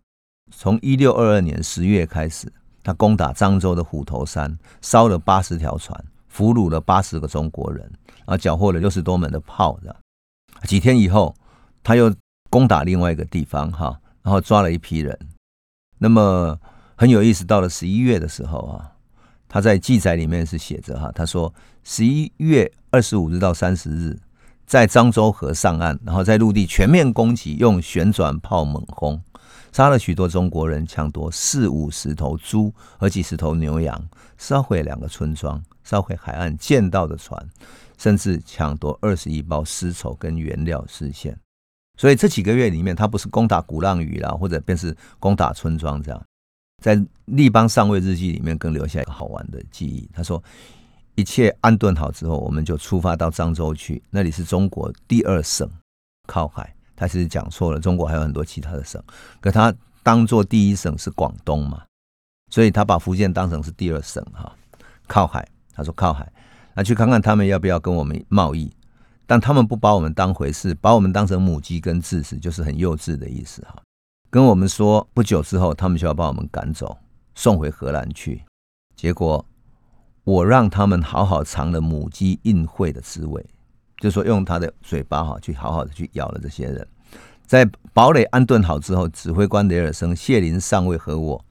[0.51, 2.51] 从一六二二年十月开始，
[2.83, 7.91] 他攻打漳州的虎头山，烧了八十条船，俘虏了八十个中国人，
[8.25, 9.79] 啊，缴获了六十多门的炮。
[9.83, 9.95] 的
[10.65, 11.35] 几天以后，
[11.83, 12.15] 他又
[12.49, 15.19] 攻打另外一个地方，哈，然后抓了一批人。
[15.99, 16.59] 那么
[16.97, 18.93] 很有意思，到了十一月的时候啊。
[19.49, 24.19] 他在记载里面是写着哈，他说十一月二十五日到三十日，
[24.67, 29.21] 在漳州河上岸，然后在陆地全面攻击，用旋转炮猛轰，
[29.73, 37.43] 杀了许多中国人，抢夺四五十头猪和几十头牛羊，烧毁两个村庄，烧毁海岸见到的船，
[37.97, 41.35] 甚至抢夺二十一包丝绸跟原料丝线。
[41.97, 46.23] 所以这几个月里面，他不是攻打鼓浪屿啦，或者便是攻打村庄这样。
[46.83, 50.09] 在立邦上尉日记里面，更留下一个好玩的记忆。
[50.13, 50.43] 他说
[51.17, 54.03] ：“一切安顿好之后，我们就出发到漳州去。
[54.11, 55.69] 那里是中国第二省，
[56.27, 56.73] 靠海。
[56.95, 59.03] 他其实讲错了，中国还有很多其他的省，
[59.41, 61.83] 可他当做第一省是广东嘛，
[62.51, 64.53] 所以他把福建当成是第二省哈，
[65.07, 65.47] 靠海。
[65.75, 66.31] 他说靠海，
[66.75, 68.73] 那去看看他们要不要跟我们贸易。
[69.27, 73.83] 但他们不把我们当回事，把我们当成母鸡跟智齿，就是很幼稚的意思哈。”
[74.31, 76.99] 跟我们说，不久之后他们就要把我们赶走，
[77.35, 78.43] 送回荷兰去。
[78.95, 79.43] 结果
[80.25, 83.43] 我让他们好好尝了母鸡应会的滋味，
[83.99, 86.87] 就说用他的嘴巴哈去好好的去咬了这些人。
[87.47, 91.43] 在堡垒安顿好之后，指挥官雷尔森、谢林上尉和我，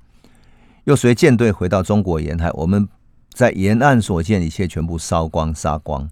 [0.84, 2.52] 又随舰队回到中国沿海。
[2.52, 2.88] 我们
[3.32, 6.08] 在沿岸所见一切全部烧光、杀光。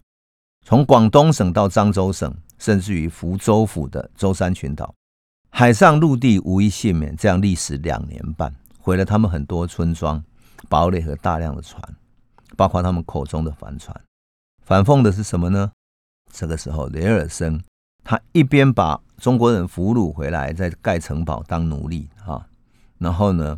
[0.63, 4.91] 从广东省到漳州省，甚至于福州府的舟山群岛。
[5.57, 10.21] 海上陆地无一幸免，这样历时两年半，毁了他们很多村庄、
[10.67, 11.81] 堡垒和大量的船，
[12.57, 13.95] 包括他们口中的帆船。
[14.65, 15.71] 反讽的是什么呢？
[16.29, 17.63] 这个时候，雷尔森
[18.03, 22.45] 他一边把中国人俘虏回来，在盖城堡当奴隶哈，
[22.97, 23.57] 然后呢，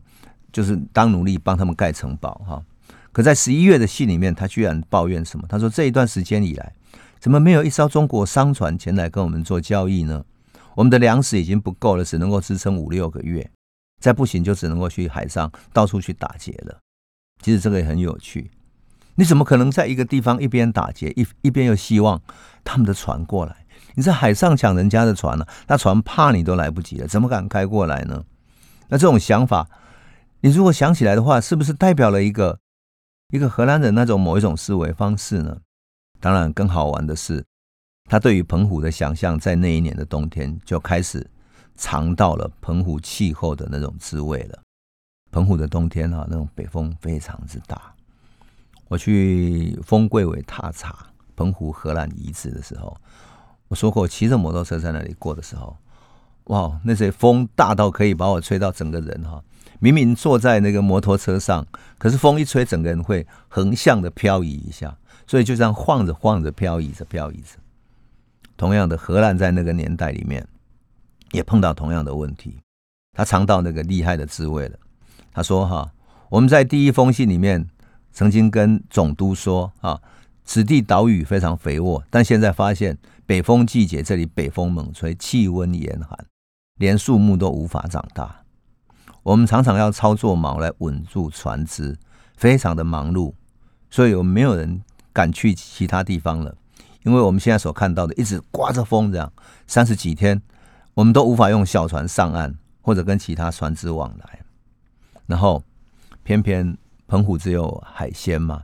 [0.53, 2.63] 就是当奴隶帮他们盖城堡哈。
[3.11, 5.47] 可在十一月的信里面，他居然抱怨什么？
[5.49, 6.75] 他说这一段时间以来，
[7.17, 10.23] 怎么没有一艘中国商船前来跟我们做交易呢？
[10.77, 13.49] 我们的粮食已经不够了，只能够支撑五六个月，
[13.99, 16.77] 再不行就只能够去海上到处去打劫了。
[17.41, 18.51] 其实这个也很有趣，
[19.15, 22.21] 你怎么可能在一个地方一边打劫一一边又希望
[22.63, 23.65] 他们的船过来？
[23.95, 25.47] 你在海上抢人家的船呢？
[25.65, 28.23] 那船怕你都来不及了，怎么敢开过来呢？
[28.89, 29.67] 那这种想法，
[30.41, 32.59] 你如果想起来的话，是不是代表了一个
[33.29, 35.57] 一个荷兰人那种某一种思维方式呢？
[36.19, 37.43] 当然，更好玩的是。
[38.07, 41.29] 他对于澎湖的想象，在那一年的冬天就开始
[41.75, 44.59] 尝到了澎湖气候的那种滋味了。
[45.29, 47.93] 澎湖的冬天啊，那种北风非常之大。
[48.87, 50.95] 我去丰贵尾踏查
[51.35, 52.95] 澎湖荷兰遗址的时候，
[53.67, 55.75] 我说过，骑着摩托车在那里过的时候，
[56.45, 59.43] 哇，那些风大到可以把我吹到整个人哈。
[59.79, 61.67] 明明坐在那个摩托车上，
[61.97, 67.59] 可是风一吹，整个人会横向的漂移一下，所以就这样晃着晃着，漂移着漂移着。
[68.57, 70.45] 同样的，荷兰在那个年代里面
[71.31, 72.59] 也碰到同样的问题，
[73.13, 74.77] 他尝到那个厉害的滋味了。
[75.31, 75.91] 他说：“哈，
[76.29, 77.69] 我们在第一封信里面
[78.11, 80.01] 曾经跟总督说，啊，
[80.43, 86.17] 此地岛屿非常肥沃，但现在发现北风季节这里北风猛吹，气温严寒，
[86.79, 88.43] 连树木都无法长大。
[89.21, 91.95] 我们常常要操作锚来稳住船只，
[92.35, 93.33] 非常的忙碌，
[93.91, 94.81] 所以我们没有人
[95.13, 96.55] 敢去其他地方了。”
[97.07, 99.31] 因为我们现在所看到的，一直刮着风，这样
[99.65, 100.41] 三十几天，
[100.93, 104.39] 我们都无法用小船上岸，或者跟其他船只往来。
[105.25, 105.63] 然后，
[106.23, 108.61] 偏偏澎湖只有海鲜嘛，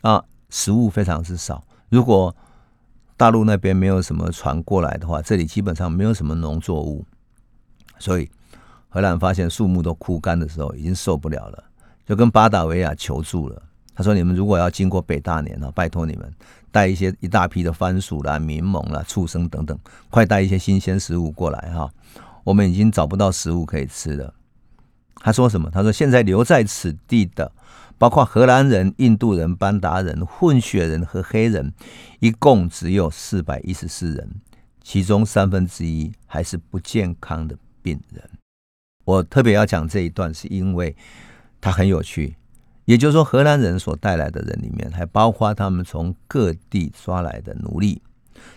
[0.00, 0.20] 啊，
[0.50, 1.62] 食物非常之少。
[1.88, 2.34] 如果
[3.16, 7.04] 大陆那边没有什么船过来的话，这里基本上没有什么农作物。
[8.00, 8.28] 所以，
[8.88, 11.62] 荷兰发现树木都枯干的时候，已经受不了了，
[12.04, 13.62] 就跟巴达维亚求助了。
[13.94, 16.30] 他说：“你们如果要经过北大年啊，拜托你们。”
[16.76, 19.78] 带一些一大批的番薯啦、柠檬啦、畜生等等，
[20.10, 21.90] 快带一些新鲜食物过来哈！
[22.44, 24.34] 我们已经找不到食物可以吃了。
[25.14, 25.70] 他说什么？
[25.70, 27.50] 他说现在留在此地的，
[27.96, 31.72] 包括荷兰人、印度人、班达人、混血人和黑人，
[32.20, 34.28] 一共只有四百一十四人，
[34.82, 38.22] 其中三分之一还是不健康的病人。
[39.06, 40.94] 我特别要讲这一段，是因为
[41.58, 42.36] 它很有趣。
[42.86, 48.00] 也就是说，荷兰人所带来的人里面，还包括他们从各地抓来的奴隶。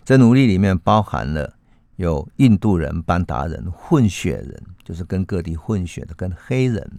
[0.06, 1.54] 这奴隶里面包含了
[1.98, 6.90] 有印度人、班达人、混血人，就是跟各地混血的，跟黑人，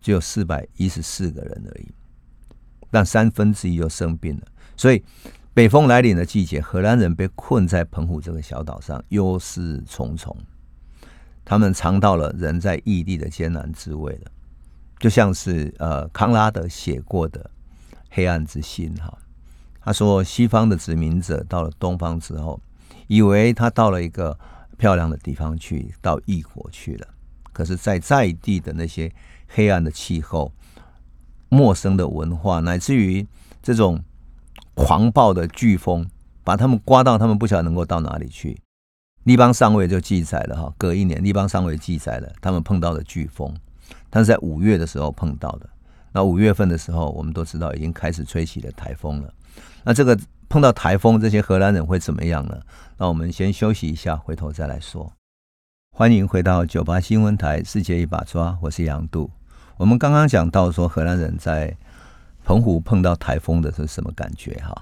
[0.00, 1.88] 只有四百一十四个人而已。
[2.90, 4.42] 但三分之一又生病了，
[4.76, 5.04] 所以
[5.54, 10.36] 北风来临的季节，荷兰人被困在澎湖这个小岛上，忧思重重。
[11.44, 14.30] 他们尝到了人在异地的艰难滋味了。
[14.98, 17.50] 就像是呃康拉德写过的
[18.10, 19.16] 《黑暗之心》哈，
[19.80, 22.60] 他说西方的殖民者到了东方之后，
[23.06, 24.38] 以为他到了一个
[24.76, 27.06] 漂亮的地方去，到异国去了。
[27.52, 29.12] 可是，在在地的那些
[29.48, 30.52] 黑暗的气候、
[31.48, 33.26] 陌生的文化，乃至于
[33.62, 34.00] 这种
[34.74, 36.08] 狂暴的飓风，
[36.44, 38.60] 把他们刮到，他们不晓得能够到哪里去。
[39.24, 43.52] 立邦上尉就记载了哈，隔一年，立邦上尉记载了他们碰到的飓风。
[44.10, 45.68] 但是在五月的时候碰到的。
[46.10, 49.32] 那五月份的时候，我们都知道已经开始吹起了台风了。
[49.84, 50.18] 那这个
[50.48, 52.58] 碰到台风，这些荷兰人会怎么样呢？
[52.96, 55.12] 那我们先休息一下，回头再来说。
[55.94, 59.30] 欢迎回到九八新闻台《世界一把抓》，我是杨度。
[59.76, 61.76] 我们刚刚讲到说，荷兰人在
[62.44, 64.54] 澎湖碰到台风的是什么感觉？
[64.64, 64.74] 哈，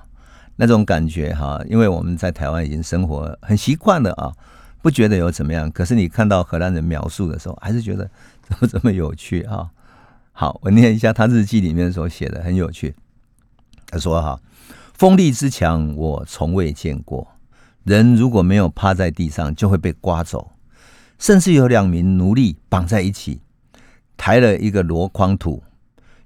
[0.54, 4.32] 那种感觉哈，因为我们在台湾已经生活很习惯了啊，
[4.80, 5.70] 不觉得有怎么样。
[5.72, 8.08] 可是你看到荷兰人描述的时候，还是觉得。
[8.48, 9.70] 怎 么这么有趣啊？
[10.32, 12.94] 好，我念一下他日记里面所写的，很有趣。
[13.86, 14.40] 他说：“哈，
[14.94, 17.26] 风力之强我从未见过。
[17.84, 20.52] 人如果没有趴在地上，就会被刮走。
[21.18, 23.40] 甚至有两名奴隶绑在一起，
[24.16, 25.62] 抬了一个箩筐土，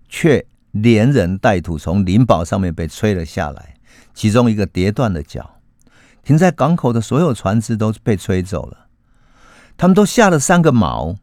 [0.08, 3.74] 却连人带土从灵堡上面被吹了下来。
[4.12, 5.58] 其中一个跌断了脚。
[6.24, 8.88] 停在港口的所有船只都被吹走了。
[9.76, 11.16] 他们都下了三个锚。”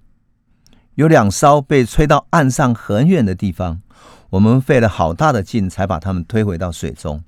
[0.97, 3.83] 有两艘被吹到岸上很远的地方，
[4.31, 7.23] 我们费了好大的劲才把它们推回到水中。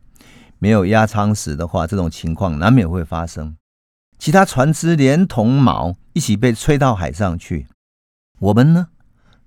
[0.58, 3.55] 没有压舱石的话，这种情况难免会发生。
[4.17, 7.67] 其他船只连同锚一起被吹到海上去。
[8.39, 8.88] 我们呢，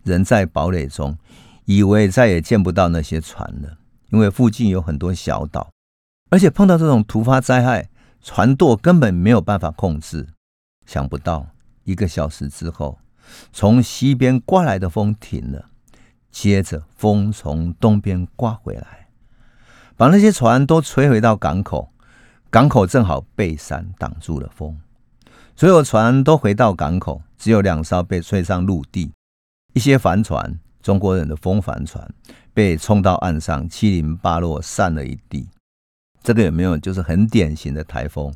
[0.04, 1.18] 人在堡垒中，
[1.64, 3.78] 以为再也见不到那些船了，
[4.10, 5.68] 因为附近有很多小岛，
[6.30, 7.88] 而且碰到这种突发灾害，
[8.22, 10.28] 船舵根本没有办法控制。
[10.86, 11.48] 想不到
[11.82, 13.00] 一个小时之后。
[13.52, 15.66] 从西边刮来的风停了，
[16.30, 19.08] 接着风从东边刮回来，
[19.96, 21.90] 把那些船都吹回到港口。
[22.50, 24.78] 港口正好被山挡住了风，
[25.56, 29.10] 所有船都回到港口，只有两艘被吹上陆地。
[29.72, 32.06] 一些帆船，中国人的风帆船，
[32.52, 35.48] 被冲到岸上，七零八落，散了一地。
[36.22, 38.30] 这个有没有就是很典型的台风？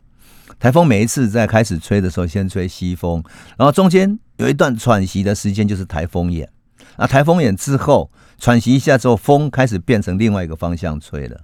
[0.59, 3.22] 台风每一次在开始吹的时候，先吹西风，
[3.56, 6.48] 然后中间有一段喘息的时间，就是台风眼。
[6.96, 11.40] 啊，台风眼之后喘息一下之后，风开始变成另外一个方向吹了，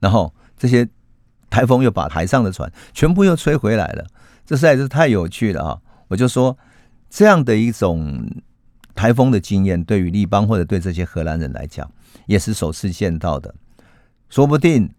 [0.00, 0.88] 然后这些
[1.48, 4.04] 台风又把海上的船全部又吹回来了。
[4.44, 5.78] 这实在是太有趣了啊！
[6.08, 6.56] 我就说
[7.08, 8.28] 这样的一种
[8.94, 11.88] 台风的经验，对于立邦或者对这些荷兰人来讲，
[12.26, 13.54] 也是首次见到的，
[14.28, 14.90] 说不定。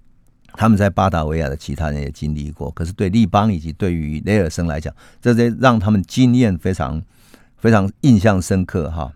[0.60, 4.92] 他们在巴达维亚的其他人也经历过，可是对立邦以及对于雷尔森来讲，
[5.22, 7.00] 这些让他们经验非常
[7.58, 9.14] 非常印象深刻哈。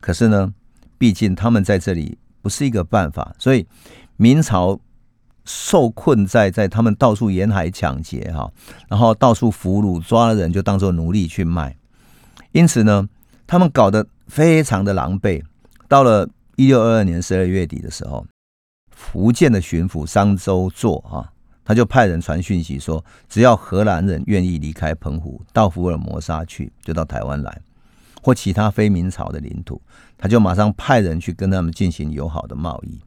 [0.00, 0.52] 可是呢，
[0.98, 3.64] 毕竟他们在这里不是一个办法，所以
[4.16, 4.80] 明朝
[5.44, 8.50] 受困在在他们到处沿海抢劫哈，
[8.88, 11.76] 然后到处俘虏抓了人就当做奴隶去卖，
[12.50, 13.08] 因此呢，
[13.46, 15.44] 他们搞得非常的狼狈。
[15.86, 18.26] 到了一六二二年十二月底的时候。
[19.02, 21.28] 福建的巡抚商周作啊，
[21.64, 27.60] 他就派人传讯息说，只要荷兰人愿意离开澎湖到福尔摩沙去，就到台湾来，
[28.22, 29.82] 或其他非明朝的领土，
[30.16, 33.00] 他就马上派人去跟他们进行友好的贸易。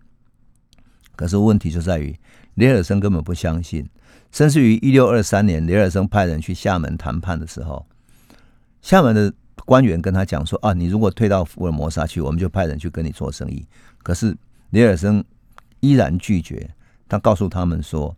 [1.15, 2.13] 可是问题就在于，
[2.55, 3.87] 雷尔森根本不相信，
[4.31, 7.83] 甚至于一六二三年，雷尔森派人去厦门谈判的时候，
[8.81, 9.33] 厦门的
[9.65, 13.65] 官员跟他讲说啊，你如果退到福尔摩沙去，我们就派人去跟你做生意。
[14.03, 14.37] 可是
[14.69, 15.23] 雷尔森。
[15.85, 16.69] 依然拒绝。
[17.07, 18.15] 他告诉他们说：“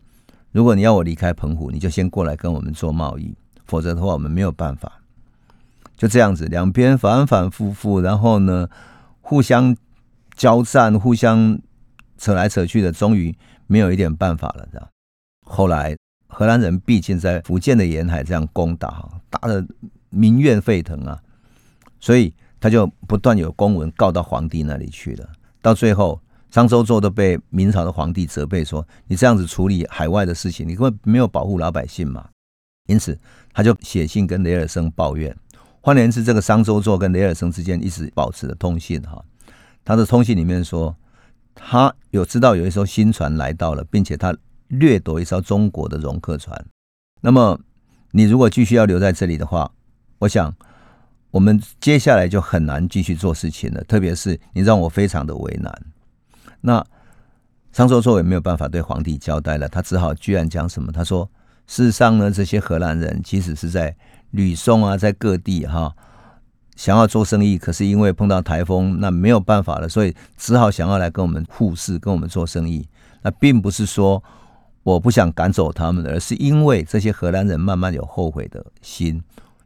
[0.54, 4.92] 如果你要我离开澎湖，你就先过来跟我们做贸易，否则的话，我们没有办法。”
[5.98, 8.70] 就这样子，两边反反复复，然后呢，
[9.20, 9.76] 互相
[10.36, 11.60] 交战，互相
[12.18, 14.68] 扯来扯去的，终于没有一点办法了。
[14.72, 14.88] 这样，
[15.46, 15.98] 后来
[16.28, 19.66] 荷兰人毕竟在福建的沿海这样攻打，打的
[20.10, 21.20] 民怨沸腾啊，
[22.00, 25.28] 所以他就不断有公文告到皇帝那里去了。
[25.62, 26.22] 到最后，
[26.58, 32.30] 商周作都被明朝的皇帝责备说：“你这样子处理海外的事情，你根本没有保护老百姓嘛。”
[32.90, 33.16] 因此，
[33.54, 35.38] 他就写信跟雷尔森抱怨。
[35.82, 39.24] 换言之，这个商周座跟雷尔森之间一直保持着通信哈。
[39.86, 40.96] 他的通信里面说，
[41.54, 44.36] 他有知道有一艘新船来到了，并且他
[44.70, 46.60] 掠夺一艘中国的容客船。
[47.22, 47.60] 那么，
[48.10, 49.72] 你如果继续要留在这里的话，
[50.18, 50.52] 我想
[51.30, 53.84] 我们接下来就很难继续做事情了。
[53.84, 55.72] 特别是你让我非常的为难。
[56.62, 56.86] 那
[57.72, 60.92] 商周作也没有办法对皇帝交代了，他只好居然讲什么？
[60.92, 61.30] 他说。
[61.70, 63.94] 事实上呢，这些荷兰人其实是在
[64.32, 65.94] 吕宋啊，在各地哈
[66.78, 72.88] 想要做生意，可是因为碰到台风，那没有办法了，所以只好想要来跟我们互市，跟我们做生意。
[73.22, 74.24] 那并不是说
[74.84, 79.22] 我不想赶走他们，而是因为这些荷兰人慢慢有后悔的心，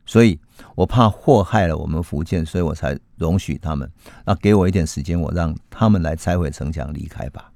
[0.08, 0.40] 所以
[0.74, 3.90] 我怕祸害了我们福建，所以我才容许他们。
[4.26, 7.52] 那给我一点时间，我让他们来拆毁城墙离开吧。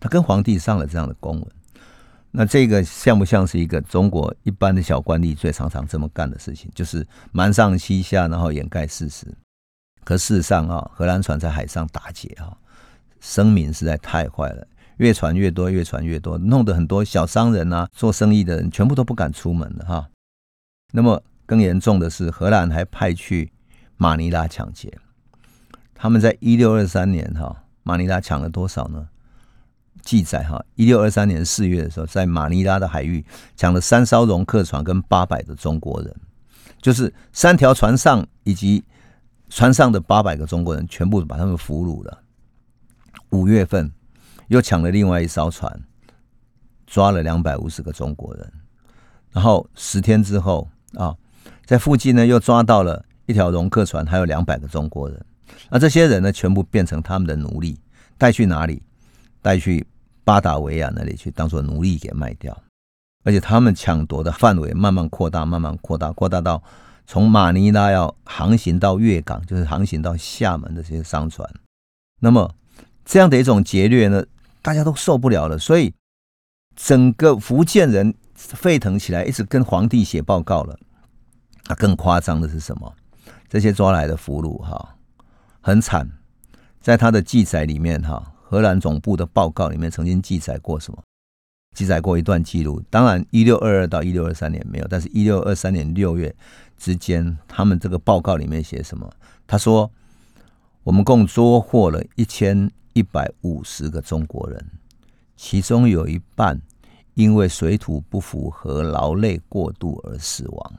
[0.00, 1.46] 他跟皇帝上了这样的公文。
[2.30, 6.70] 那这个像不像是一个中国一般的小官吏最常常这么干的事情？
[6.74, 9.26] 就是瞒上欺下，然后掩盖事实。
[10.04, 12.56] 可事实上啊，荷兰船在海上打劫啊，
[13.20, 14.66] 声名实在太坏了，
[14.98, 20.08] 越传越多，越传越多，弄得很多小商人啊，做生意的人全部都不敢出门了哈。
[20.92, 23.50] 那么更严重的是，荷兰还派去
[23.96, 24.98] 马尼拉抢劫。
[25.94, 29.08] 他们在一六二三年哈，马尼拉抢了多少呢？
[30.02, 33.24] 记载哈，一六二三年四月的时候，在马尼拉的海域
[33.56, 36.14] 抢了三艘容客船跟八百个中国人，
[36.80, 38.84] 就是三条船上以及
[39.48, 42.22] 船上的八百个中国人，全部把他们俘虏了。
[43.30, 43.90] 五月份
[44.48, 45.82] 又抢了另外一艘船，
[46.86, 48.52] 抓了两百五十个中国人。
[49.32, 51.16] 然后十天之后啊，
[51.64, 55.26] 在附近呢又抓到了一条容客船，还有两百个中国人。
[55.70, 57.78] 那这些人呢，全部变成他们的奴隶，
[58.16, 58.82] 带去哪里？
[59.42, 59.86] 带去。
[60.26, 62.60] 巴达维亚那里去当做奴隶给卖掉，
[63.22, 66.60] 而且他们抢夺的范围慢慢扩大，慢慢扩大，扩大到
[67.06, 71.48] 从马尼拉要航行到粤港，就是航行到厦门的这些商船。
[72.20, 72.52] 那么
[73.04, 74.26] 这样的一种劫掠呢，
[74.62, 75.94] 大家都受不了了，所以
[76.74, 80.76] 整个福建人沸腾起来，一直跟皇帝写报告了。
[81.68, 82.92] 啊，更夸张的是什么？
[83.48, 84.96] 这些抓来的俘虏哈，
[85.60, 86.10] 很惨，
[86.80, 88.32] 在他的记载里面哈。
[88.48, 91.02] 荷兰总部的报告里面曾经记载过什么？
[91.74, 92.80] 记载过一段记录。
[92.88, 96.32] 当然，一六二二到一六二三年没有，但是，一六二三年六月
[96.78, 99.12] 之间，他们这个报告里面写什么？
[99.48, 99.90] 他说
[100.84, 104.64] ：“我们共捉获了一千一百五十个中国人，
[105.36, 106.62] 其中有一半
[107.14, 110.72] 因为水土不服和劳累过度而死亡，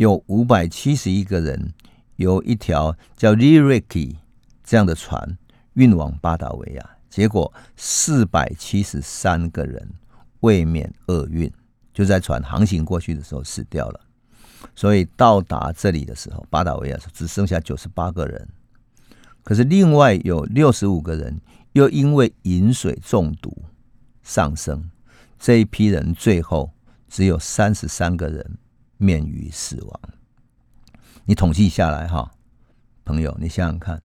[0.00, 1.74] 有五百七十一个人
[2.16, 4.16] 由一条叫 Liriki
[4.64, 5.36] 这样的船。”
[5.74, 9.90] 运往巴达维亚，结果四百七十三个人
[10.40, 11.50] 未免厄运，
[11.92, 14.00] 就在船航行过去的时候死掉了。
[14.74, 18.48] 所以到达这里的时候，巴达维亚只剩下九十八个人。
[19.44, 21.40] 可是另外有六十五个人
[21.72, 23.54] 又因为饮水中毒
[24.22, 24.90] 丧生，
[25.38, 26.72] 这一批人最后
[27.08, 28.58] 只有三十三个人
[29.00, 30.00] 免于死亡。
[31.24, 32.30] 你统计下来哈，
[33.02, 33.98] 朋友，你想想看。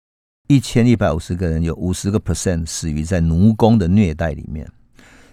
[0.48, 4.70] 一千一百五十个人，有五十个 percent 死于在奴工的虐待里面，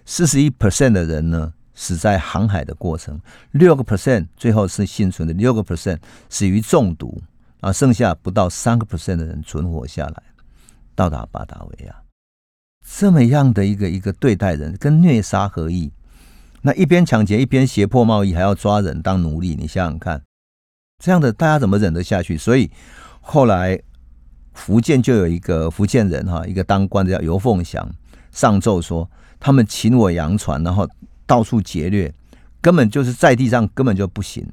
[0.06, 3.20] 四十一 percent 的人呢死在航海的过程，
[3.52, 5.98] 六个 percent 最后是幸存的，六个 percent
[6.30, 7.22] 死于中毒
[7.60, 10.24] 啊，剩下不到三个 percent 的人存活下来，
[10.96, 12.04] 到达巴达维亚。
[12.88, 15.92] 这么样的一个一个对待人，跟虐杀合意，
[16.62, 20.22] 那一边抢劫一边胁迫贸易，还要抓人当奴隶，你想想看，
[21.04, 22.38] 这样的大家怎么忍得下去？
[22.38, 22.72] 所以
[23.22, 23.82] 后来。
[24.52, 27.90] 福建就有一个福建人哈，一个当官的叫尤凤祥，
[28.30, 30.86] 上奏说他们擒我洋船，然后
[31.26, 32.14] 到处劫掠，
[32.60, 34.46] 根本就是在地上根本就不行。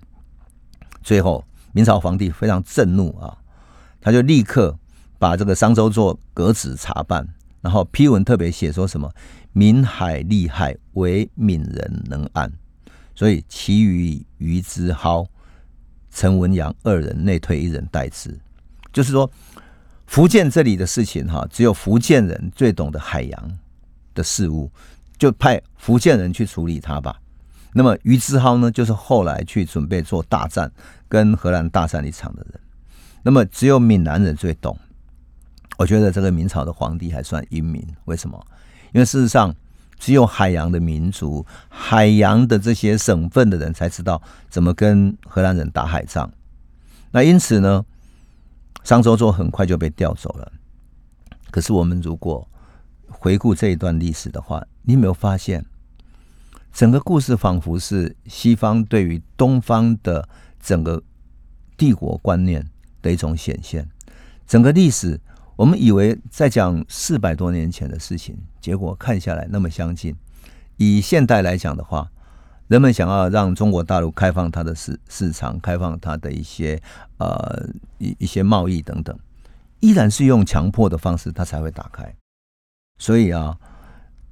[1.02, 3.36] 最后明朝皇帝非常震怒啊，
[4.00, 4.78] 他就立刻
[5.18, 7.26] 把这个商周作革职查办，
[7.60, 9.10] 然后批文特别写说什么
[9.56, 12.52] 闽海利害，唯闽人能安，
[13.14, 15.26] 所以其余于之蒿、
[16.10, 18.38] 陈文阳二人内退一人代之，
[18.92, 19.30] 就是说。
[20.08, 23.58] 福建这里的事情哈，只有福建人最懂得海洋
[24.14, 24.70] 的事物，
[25.18, 27.20] 就派福建人去处理它吧。
[27.72, 30.70] 那么于之蒿呢，就是后来去准备做大战，
[31.08, 32.60] 跟荷兰大战一场的人。
[33.24, 34.78] 那么只有闽南人最懂。
[35.76, 38.46] 我觉得这个明朝的皇帝还算英明，为什么？
[38.96, 39.54] 因为事实上，
[39.98, 46.32] 只有海洋的民族、海洋的这些省份的人才知道怎么跟荷兰人打海仗。
[47.10, 47.84] 那因此呢？
[48.84, 50.50] 商周作很快就被调走了。
[51.50, 52.48] 可是我们如果
[53.06, 55.62] 回顾这一段历史的话，你有没有发现，
[56.72, 60.26] 整个故事仿佛是西方对于东方的
[60.62, 61.02] 整个
[61.76, 62.66] 帝国观念
[63.02, 63.86] 的一种显现？
[64.46, 65.20] 整个历史，
[65.56, 70.14] 我们以为在讲四百多年前的事情，结果看下来那么相近。
[70.76, 72.10] 以现代来讲的话，
[72.68, 76.78] 人们想要让中国大陆开放它的市市场，开放它的一些
[77.16, 79.18] 呃一一些贸易等等，
[79.80, 82.14] 依然是用强迫的方式，它才会打开。
[82.98, 83.56] 所以啊，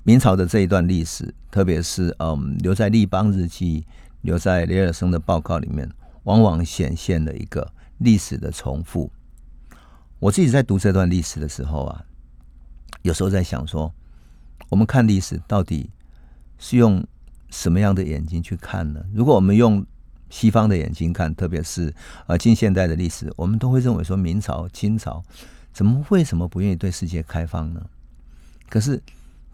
[0.03, 3.87] 明朝的这一段历史，特别是嗯留在立邦日记、
[4.21, 5.91] 留在雷尔森的报告里面，
[6.25, 9.11] 往往显现了一个历史的重复。
[10.25, 12.03] 我自己在读这段历史的时候啊，
[13.03, 13.93] 有时候在想说，
[14.71, 15.91] 我们看历史到底
[16.59, 17.07] 是用
[17.51, 19.05] 什么样的眼睛去看呢？
[19.13, 19.85] 如果我们用
[20.31, 21.95] 西方的眼睛看，特别是
[22.27, 25.23] 呃近现代的历史，我们都会认为说明朝、清朝
[25.75, 27.85] 怎么为什么不愿意对世界开放呢？
[28.71, 29.03] 可是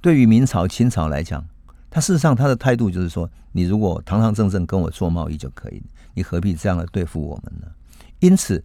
[0.01, 1.45] 对于明朝、清朝来讲，
[1.91, 5.83] 他事实上他的态度就是说，你如果堂堂正正跟我做贸易就可以，
[6.15, 7.67] 你何必这样的对付我们呢？
[8.21, 8.63] 因此。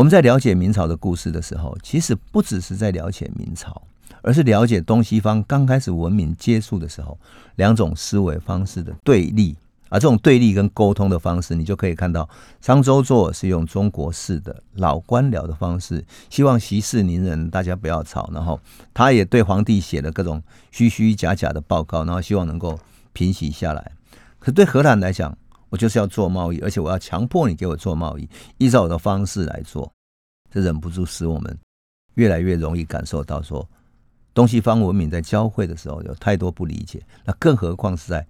[0.00, 3.82] 我们在了解明朝的故事的时候，其实不只是在了解明朝，
[4.22, 7.18] 而是了解东西方刚开始文明接触的时候
[7.56, 9.54] 两种思维方式的对立。
[9.90, 12.26] 而这种对立跟沟通的方式，你就可以看到
[12.62, 18.30] 商周作是用中国式的老官僚的方式，希望息事宁人，大家不要吵。
[18.32, 18.58] 然后
[18.94, 22.80] 他也对皇帝写了各种虚虚假假的报告，然后希望能够
[23.12, 23.92] 平息下来。
[24.38, 25.36] 可对荷兰来讲，
[25.70, 29.90] 我就是要做贸易，而且我要强迫你给我做贸易，依照我的方式来做，
[30.50, 31.58] 这忍不住使我们
[32.14, 33.66] 越来越容易感受到说，
[34.34, 38.26] 东西方文明在交汇的时候有太多不理解，那更何况是在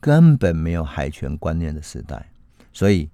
[0.00, 2.28] 根本没有海权观念的时代。
[2.72, 3.08] 所以，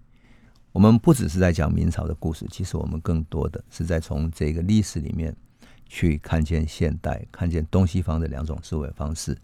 [0.73, 5.37] 我们不只是在讲明朝的故事，其实我们更多的是在从这个历史里面。
[5.91, 9.37] 去看见现代，看见东西方的两种思维方式。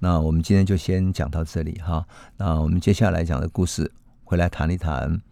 [0.00, 2.04] 那我们今天就先讲到这里哈。
[2.36, 3.90] 那我们接下来讲的故事，
[4.24, 5.22] 回来谈一谈。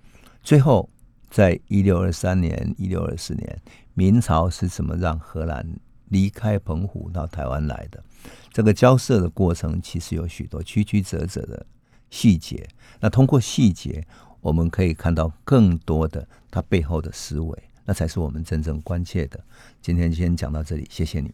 [0.44, 0.88] 最后，
[1.28, 3.60] 在一六二三年、一六二四年，
[3.94, 5.66] 明朝是怎么让荷兰
[6.08, 8.02] 离开澎湖到台湾来的？
[8.52, 11.66] 这个交涉的过程其实有许多曲曲折折的
[12.10, 12.68] 细节。
[13.00, 14.06] 那通过细节，
[14.40, 17.58] 我们可以看到更多的它背后的思维。
[17.84, 19.38] 那才是我们真正关切的。
[19.82, 21.28] 今天先讲到这里，谢谢你。